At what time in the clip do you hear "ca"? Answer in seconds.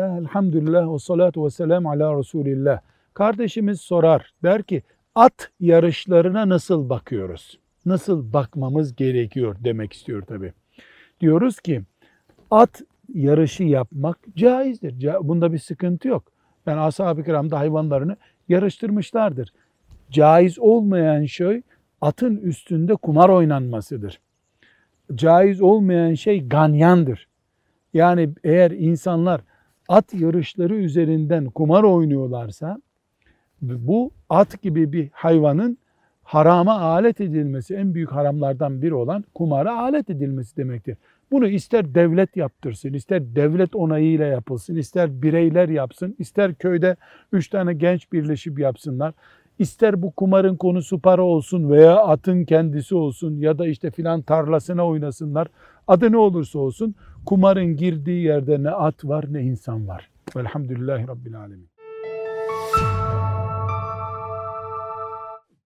15.00-15.28